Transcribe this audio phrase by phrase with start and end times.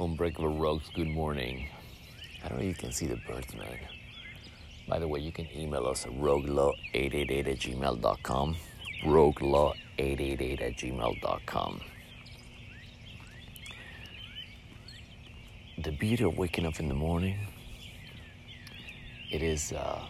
[0.00, 1.66] Unbreakable Rogues, good morning.
[2.44, 3.78] I don't know if you can see the birds, man.
[4.86, 8.56] By the way, you can email us at roguelaw888 at gmail.com.
[9.04, 11.80] roguelaw888 at gmail.com.
[15.82, 17.36] The beauty of waking up in the morning,
[19.32, 20.00] it is, uh,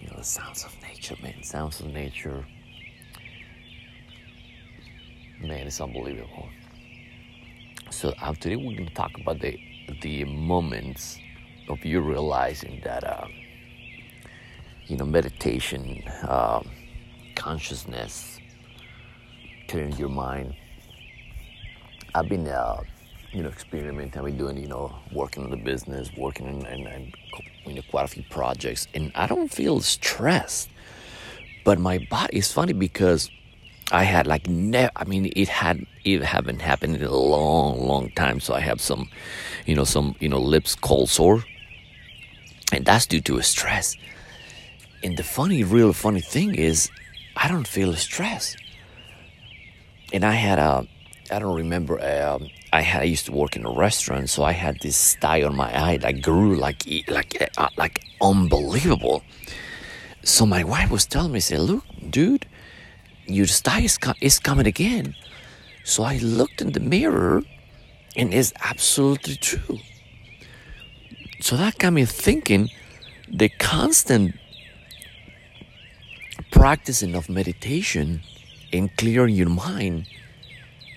[0.00, 1.42] you know, the sounds of nature, man.
[1.42, 2.44] Sounds of nature.
[5.40, 6.48] Man, it's unbelievable.
[7.92, 9.60] So uh, today we're going to talk about the
[10.00, 11.18] the moments
[11.68, 13.26] of you realizing that uh,
[14.86, 16.62] you know meditation, uh,
[17.36, 18.38] consciousness,
[19.68, 20.54] clearing your mind.
[22.14, 22.80] I've been uh,
[23.30, 24.18] you know experimenting.
[24.18, 27.12] I've been doing you know working on the business, working in, in, in
[27.66, 30.70] you know quite a few projects, and I don't feel stressed.
[31.62, 33.30] But my body is funny because
[33.92, 34.90] I had like never.
[34.96, 38.40] I mean, it had it haven't happened in a long, long time.
[38.40, 39.10] So I have some,
[39.66, 41.44] you know, some you know lips cold sore,
[42.72, 43.96] and that's due to a stress.
[45.04, 46.90] And the funny, real funny thing is,
[47.36, 48.56] I don't feel stress.
[50.12, 50.86] And I had a,
[51.30, 52.00] I don't remember.
[52.00, 55.42] Um, I had I used to work in a restaurant, so I had this sty
[55.42, 59.22] on my eye that grew like like uh, like unbelievable.
[60.24, 62.46] So my wife was telling me, "Say, look, dude."
[63.26, 65.14] Your sty is, is coming again.
[65.84, 67.42] So I looked in the mirror
[68.16, 69.78] and it's absolutely true.
[71.40, 72.70] So that got me thinking
[73.28, 74.34] the constant
[76.50, 78.22] practicing of meditation
[78.72, 80.06] and clearing your mind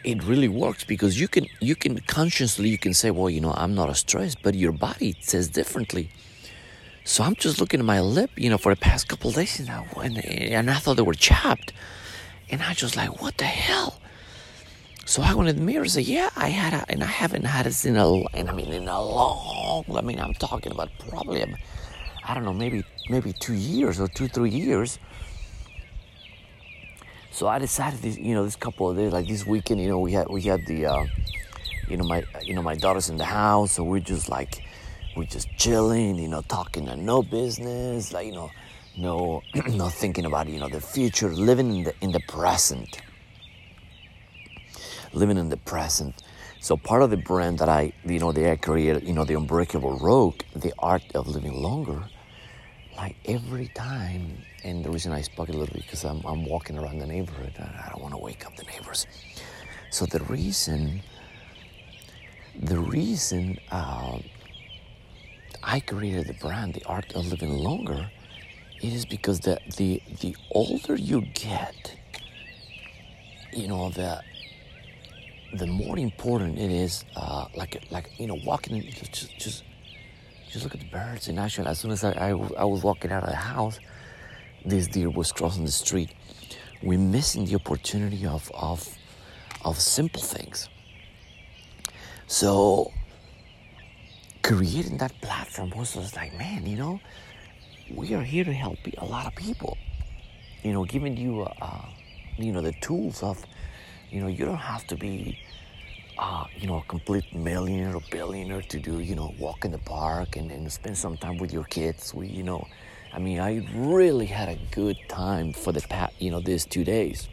[0.04, 3.54] it really works because you can you can consciously you can say well you know
[3.58, 6.10] i'm not stressed but your body says differently
[7.04, 9.86] so i'm just looking at my lip you know for the past couple days now
[10.04, 11.74] and, and i thought they were chapped
[12.50, 14.00] and I just like, what the hell?
[15.06, 17.44] So I went in the mirror and said, yeah, I had a, and I haven't
[17.44, 20.90] had it in a, and I mean, in a long, I mean, I'm talking about
[21.10, 21.46] probably,
[22.24, 24.98] I don't know, maybe, maybe two years or two, three years.
[27.32, 30.00] So I decided, this, you know, this couple of days, like this weekend, you know,
[30.00, 31.06] we had, we had the, uh,
[31.88, 34.64] you know, my, you know, my daughter's in the house, so we're just like,
[35.16, 38.50] we're just chilling, you know, talking and no business, like, you know,
[38.98, 43.02] no not thinking about you know the future living in the in the present.
[45.14, 46.16] Living in the present.
[46.60, 50.00] So part of the brand that i you know they created you know the unbreakable
[50.00, 52.10] rogue the art of living longer
[52.98, 56.78] like every time and the reason i spoke a little bit because i'm, I'm walking
[56.78, 59.06] around the neighborhood i don't want to wake up the neighbors.
[59.92, 61.02] So the reason
[62.60, 64.18] the reason uh,
[65.64, 68.10] i created the brand the art of living longer
[68.86, 71.96] it is because the the the older you get,
[73.52, 74.22] you know the
[75.54, 77.04] the more important it is.
[77.16, 79.64] Uh, like like you know walking, just just
[80.52, 81.28] just look at the birds.
[81.28, 83.80] And actually, as soon as I, I, I was walking out of the house,
[84.64, 86.12] this deer was crossing the street.
[86.84, 88.88] We're missing the opportunity of of
[89.64, 90.70] of simple things.
[92.28, 92.92] So
[94.44, 97.00] creating that platform was just like, man, you know,
[97.94, 99.78] we are here to help a lot of people.
[100.64, 101.86] You know, giving you, uh,
[102.38, 103.44] you know, the tools of,
[104.10, 105.38] you know, you don't have to be,
[106.18, 109.78] uh, you know, a complete millionaire or billionaire to do, you know, walk in the
[109.78, 112.14] park and, and spend some time with your kids.
[112.14, 112.68] We, you know,
[113.14, 116.84] I mean, I really had a good time for the past, you know, these two
[116.84, 117.30] days.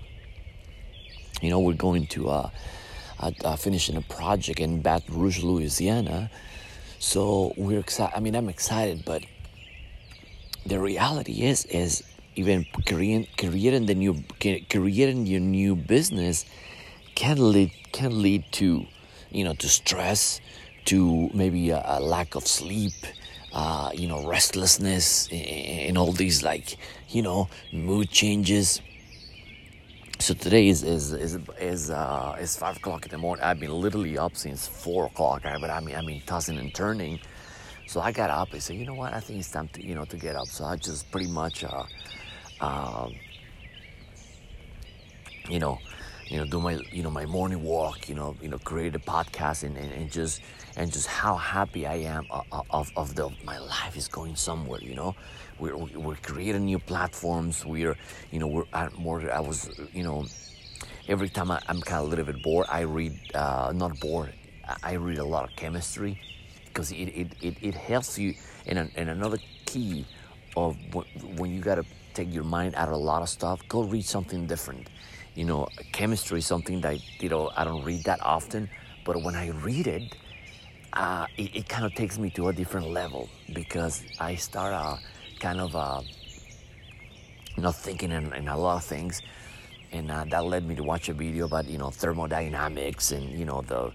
[1.41, 2.51] You know, we're going to uh,
[3.19, 6.31] uh, finishing a project in Baton Rouge, Louisiana.
[6.99, 8.15] So we're excited.
[8.15, 9.23] I mean, I'm excited, but
[10.67, 12.03] the reality is is
[12.35, 14.23] even creating creating the new
[14.71, 16.45] creating your new business
[17.15, 18.87] can lead can lead to
[19.31, 20.41] you know to stress
[20.85, 22.93] to maybe a, a lack of sleep
[23.53, 26.77] uh, you know restlessness and all these like
[27.09, 28.81] you know mood changes.
[30.19, 33.45] So today is is is is uh is five o'clock in the morning.
[33.45, 37.19] I've been literally up since four o'clock but i mean i mean tossing and turning
[37.87, 38.49] so I got up.
[38.53, 39.13] I said, you know what?
[39.13, 40.47] I think it's time to you know to get up.
[40.47, 41.85] So I just pretty much, uh,
[42.61, 43.09] uh,
[45.49, 45.79] you know,
[46.29, 48.09] you know, do my you know my morning walk.
[48.09, 50.41] You know, you know, create a podcast and, and, and just
[50.77, 52.27] and just how happy I am
[52.71, 54.81] of of the my life is going somewhere.
[54.81, 55.15] You know,
[55.59, 57.65] we're we're creating new platforms.
[57.65, 57.97] We're
[58.31, 59.31] you know we're at more.
[59.31, 60.27] I was you know
[61.09, 64.33] every time I, am kind of a little bit bored, I read, uh, not bored,
[64.83, 66.21] I read a lot of chemistry
[66.73, 68.35] because it, it, it, it helps you.
[68.67, 70.07] And, another key
[70.57, 70.77] of
[71.37, 71.85] when you got to
[72.15, 74.89] take your mind out of a lot of stuff, go read something different.
[75.35, 78.69] You know, chemistry is something that, you know, I don't read that often,
[79.05, 80.15] but when I read it,
[80.93, 84.97] uh, it, it kind of takes me to a different level because I start uh,
[85.41, 86.03] kind of uh,
[87.57, 89.23] not thinking in, in, a lot of things,
[89.91, 93.45] and uh, that led me to watch a video about you know thermodynamics and you
[93.45, 93.93] know the.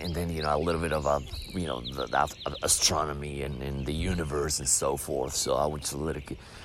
[0.00, 1.20] And then you know a little bit of a
[1.58, 5.34] you know the, the astronomy and, and, the universe and so forth.
[5.34, 6.22] So I went to little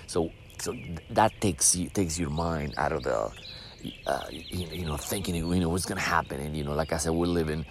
[0.07, 0.75] so so
[1.11, 3.31] that takes you takes your mind out of the
[4.05, 6.97] uh, you, you, know thinking you know what's gonna happen and you know like I
[6.97, 7.65] said we're living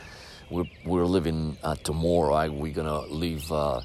[0.50, 2.34] we're we're living uh, tomorrow.
[2.34, 3.50] I, we're gonna leave.
[3.50, 3.80] Uh,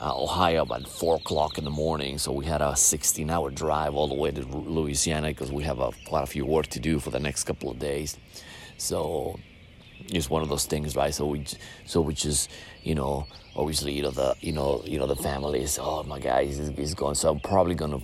[0.00, 2.18] uh, Ohio about four o'clock in the morning.
[2.18, 5.80] So we had a 16 hour drive all the way to Louisiana because we have
[5.80, 8.16] a, quite a few work to do for the next couple of days.
[8.76, 9.40] So
[10.06, 11.14] it's one of those things, right?
[11.14, 11.44] So we,
[11.84, 12.50] so we just,
[12.82, 16.18] you know, obviously, you know, the, you know, you know, the family is, oh my
[16.18, 17.14] God, he's, he's gone.
[17.14, 18.00] So I'm probably gonna.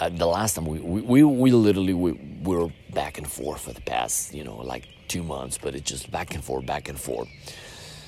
[0.00, 3.62] Uh, the last time we, we, we, we literally we, we were back and forth
[3.62, 6.88] for the past, you know, like two months, but it's just back and forth, back
[6.88, 7.28] and forth.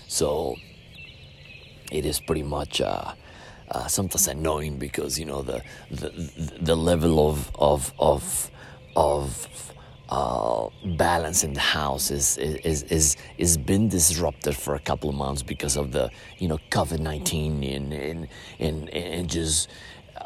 [0.06, 0.56] So
[1.90, 3.12] it is pretty much uh,
[3.70, 6.10] uh, sometimes annoying because you know the the,
[6.60, 8.50] the level of of of
[8.96, 9.72] of
[10.10, 15.14] uh, balance in the house is is is is been disrupted for a couple of
[15.14, 18.28] months because of the you know COVID nineteen and and
[18.58, 19.68] and and just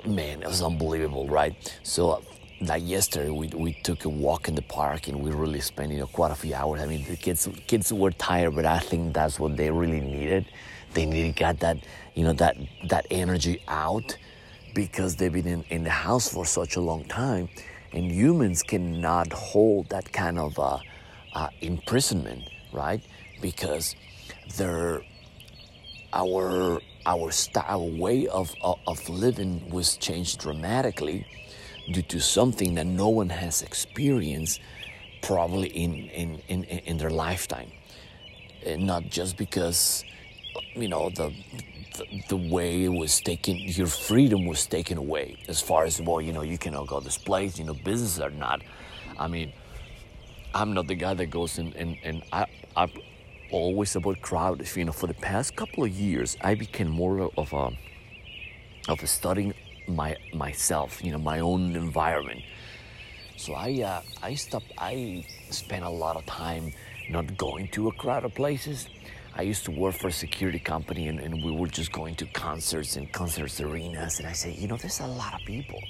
[0.06, 1.54] man it was unbelievable right?
[1.82, 2.22] So
[2.62, 5.98] like yesterday we, we took a walk in the park and we really spent you
[5.98, 6.80] know quite a few hours.
[6.80, 10.46] I mean the kids kids were tired but i think that's what they really needed.
[10.94, 11.78] They needed got that
[12.14, 12.56] you know that
[12.88, 14.16] that energy out
[14.74, 17.48] because they've been in, in the house for such a long time
[17.94, 20.78] and humans cannot hold that kind of uh,
[21.34, 22.42] uh, imprisonment
[22.72, 23.02] right
[23.40, 23.96] because
[24.56, 25.00] they're
[26.12, 31.26] our our style, way of, of, of living was changed dramatically
[31.92, 34.60] due to something that no one has experienced
[35.20, 37.70] probably in, in, in, in their lifetime.
[38.64, 40.04] And not just because,
[40.74, 41.34] you know, the,
[42.28, 46.32] the, way it was taken, your freedom was taken away as far as, well, you
[46.32, 48.62] know, you cannot go this place, you know, businesses are not.
[49.18, 49.52] I mean,
[50.54, 52.46] I'm not the guy that goes in and, and I,
[52.76, 52.90] I'm
[53.50, 54.76] always about crowds.
[54.76, 57.70] You know, for the past couple of years, I became more of a
[58.88, 59.54] of a studying
[59.88, 62.42] my myself, you know, my own environment.
[63.36, 64.72] So I uh, I stopped.
[64.78, 66.72] I spent a lot of time
[67.10, 68.88] not going to a crowd of places.
[69.36, 72.26] I used to work for a security company, and, and we were just going to
[72.26, 74.20] concerts and concerts arenas.
[74.20, 75.80] And I say, you know, there's a lot of people.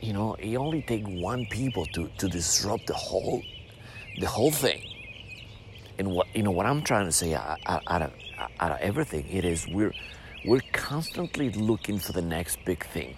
[0.00, 3.42] You know, it only takes one people to, to disrupt the whole
[4.20, 4.82] the whole thing.
[5.98, 8.78] And what you know, what I'm trying to say out, out of uh, out of
[8.80, 9.92] everything, it is we're
[10.44, 13.16] we're constantly looking for the next big thing.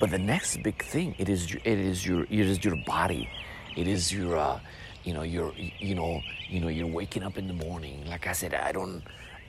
[0.00, 3.28] But the next big thing, it is it is your it is your body,
[3.76, 4.60] it is your uh,
[5.04, 8.04] you know your you know you know you're waking up in the morning.
[8.08, 9.02] Like I said, I don't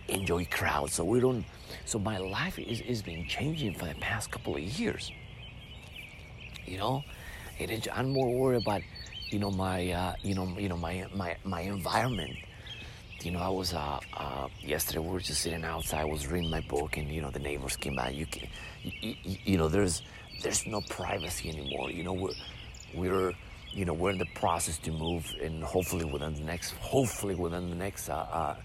[0.07, 1.45] enjoy crowds, so we don't.
[1.85, 5.11] So my life is is been changing for the past couple of years.
[6.65, 7.03] You know,
[7.57, 7.87] it is.
[7.93, 8.81] I'm more worried about
[9.29, 12.35] you know my uh, you know you know my my my environment
[13.23, 14.99] you know, I was uh, uh, yesterday.
[14.99, 16.01] We were just sitting outside.
[16.01, 18.09] I was reading my book, and you know, the neighbors came by.
[18.09, 18.47] You can,
[18.83, 20.03] you, you, know, there's
[20.41, 21.91] there's no privacy anymore.
[21.91, 22.33] You know, we're
[22.95, 23.33] we're
[23.71, 27.69] you know we're in the process to move, and hopefully within the next hopefully within
[27.69, 28.55] the next uh, uh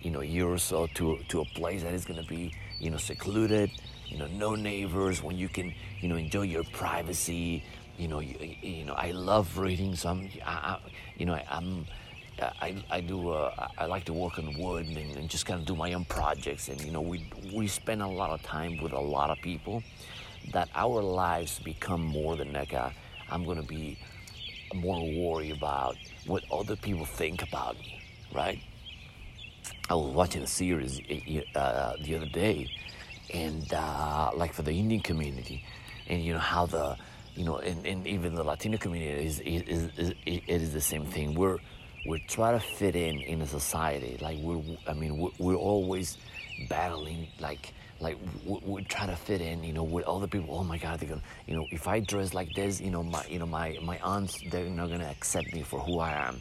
[0.00, 2.90] you know year or so to to a place that is going to be you
[2.90, 3.70] know secluded.
[4.06, 7.64] You know, no neighbors when you can you know enjoy your privacy.
[7.96, 9.94] You know, you, you know, I love reading.
[9.94, 10.78] So I'm, I, I,
[11.16, 11.86] you know, I'm
[12.40, 15.66] I, I do uh, I like to work on wood and, and, just kind of
[15.66, 18.92] do my own projects and you know we we spend a lot of time with
[18.92, 19.82] a lot of people
[20.52, 22.92] that our lives become more than like a,
[23.30, 23.98] I'm gonna be
[24.74, 28.00] more worry about what other people think about me
[28.34, 28.60] right
[29.88, 31.00] I was watching a series
[31.54, 32.70] uh, the other day
[33.32, 35.64] and uh, like for the Indian community
[36.08, 36.96] and you know how the
[37.34, 40.80] you know and, and even the Latino community is, is, is, is it is the
[40.80, 41.58] same thing we're
[42.06, 44.18] we're trying to fit in in a society.
[44.20, 46.18] Like we're, I mean, we're, we're always
[46.68, 47.28] battling.
[47.40, 49.62] Like, like we're, trying to fit in.
[49.64, 50.54] You know, with other people.
[50.54, 51.22] Oh my God, they're gonna.
[51.46, 54.42] You know, if I dress like this, you know, my, you know, my my aunts,
[54.50, 56.40] they're not gonna accept me for who I am.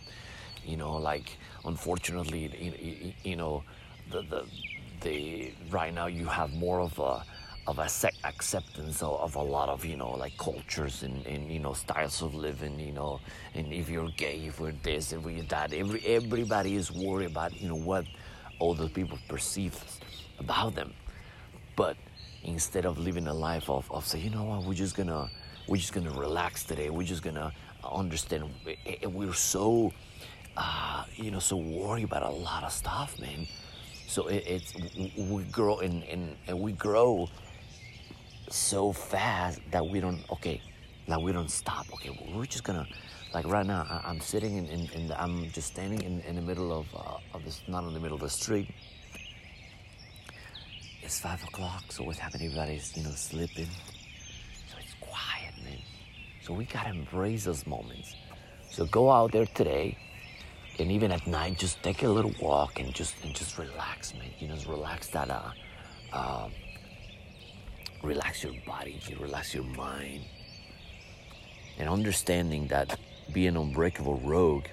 [0.65, 3.63] You know, like unfortunately, you, you know,
[4.11, 4.45] the the
[5.01, 7.23] the right now you have more of a
[7.65, 7.89] of a
[8.25, 12.21] acceptance of, of, a lot of you know like cultures and, and you know styles
[12.21, 13.21] of living you know
[13.55, 17.55] and if you're gay if you're this if you're that every everybody is worried about
[17.61, 18.05] you know what
[18.61, 19.81] other people perceive
[20.39, 20.93] about them
[21.75, 21.97] but
[22.43, 25.29] instead of living a life of, of say you know what we're just gonna
[25.67, 27.51] we're just gonna relax today we're just gonna
[27.83, 28.49] understand
[29.07, 29.91] we're so
[30.55, 33.47] uh, you know, so worried about a lot of stuff, man.
[34.07, 34.73] So it, it's
[35.17, 37.29] we grow and, and, and we grow
[38.49, 40.61] so fast that we don't okay,
[41.07, 41.91] that we don't stop.
[41.93, 42.87] Okay, we're just gonna
[43.33, 43.87] like right now.
[43.89, 46.85] I, am sitting in, in, in the, I'm just standing in, in the middle of
[46.95, 48.69] uh, of this, not in the middle of the street.
[51.03, 52.47] It's five o'clock, so what's happening?
[52.47, 53.67] Everybody's you know sleeping,
[54.69, 55.79] so it's quiet, man.
[56.41, 58.15] So we gotta embrace those moments.
[58.71, 59.97] So go out there today
[60.79, 64.31] and even at night, just take a little walk and just and just relax, man.
[64.39, 65.51] You know, just relax that uh,
[66.13, 66.49] uh,
[68.01, 70.23] relax your body, you relax your mind,
[71.79, 72.97] and understanding that
[73.33, 74.67] being unbreakable rogue,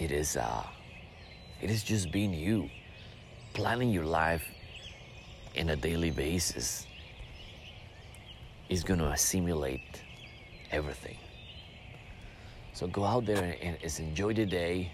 [0.00, 0.64] it is uh,
[1.62, 2.68] it is just being you,
[3.54, 4.42] planning your life
[5.54, 6.86] in a daily basis
[8.68, 10.02] is going to assimilate
[10.70, 11.16] everything.
[12.74, 14.92] So go out there and, and enjoy the day.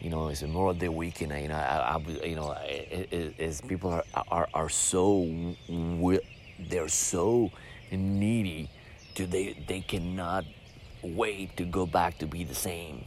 [0.00, 1.30] You know, it's a Memorial Day weekend.
[1.40, 2.52] You know, I, I, you know,
[3.38, 5.54] as people are, are are so
[6.58, 7.52] they're so
[7.92, 8.68] needy,
[9.14, 10.44] to they they cannot
[11.02, 13.04] wait to go back to be the same.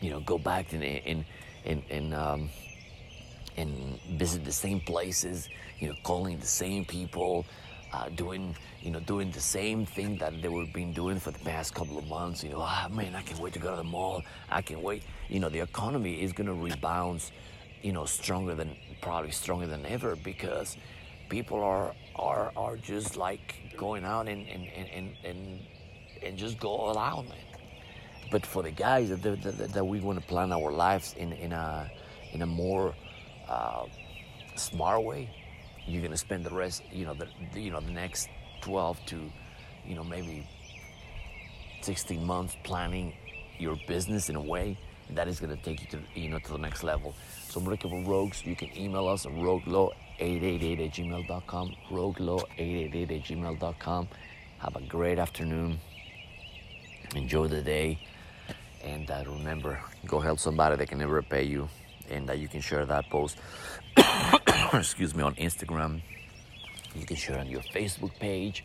[0.00, 1.24] You know, go back and and
[1.66, 2.50] and and um,
[3.56, 5.48] and visit the same places.
[5.78, 7.44] You know, calling the same people
[7.92, 11.38] uh, doing you know doing the same thing that they were been doing for the
[11.40, 12.42] past couple of months.
[12.42, 14.22] You know, ah oh, man, I can't wait to go to the mall.
[14.50, 15.02] I can wait.
[15.28, 17.30] You know, the economy is gonna rebound.
[17.82, 20.76] You know, stronger than probably stronger than ever because
[21.28, 25.60] people are are are just like going out and and and and,
[26.22, 27.38] and just go all out, man.
[28.30, 31.52] But for the guys that, that, that we want to plan our lives in in
[31.52, 31.90] a
[32.32, 32.94] in a more
[33.52, 33.86] uh,
[34.56, 35.28] smart way,
[35.86, 37.28] you're gonna spend the rest, you know, the,
[37.60, 38.28] you know, the next
[38.62, 39.30] 12 to,
[39.86, 40.46] you know, maybe
[41.82, 43.12] 16 months planning
[43.58, 44.78] your business in a way
[45.10, 47.14] that is gonna take you to, you know, to the next level.
[47.48, 54.08] So Unbreakable Rogues, you can email us at roguelaw888 at gmail.com, roguelaw888 at gmail.com.
[54.58, 55.78] Have a great afternoon.
[57.14, 57.98] Enjoy the day.
[58.82, 61.68] And uh, remember, go help somebody that can never repay you.
[62.12, 63.38] And that you can share that post
[64.72, 66.00] excuse me, on Instagram.
[66.94, 68.64] You can share on your Facebook page.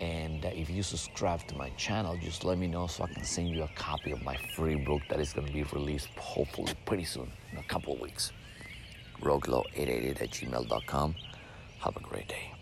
[0.00, 3.24] And uh, if you subscribe to my channel, just let me know so I can
[3.24, 6.74] send you a copy of my free book that is going to be released hopefully
[6.84, 8.32] pretty soon, in a couple of weeks.
[9.22, 11.14] Roguelaw888 at gmail.com.
[11.80, 12.55] Have a great day.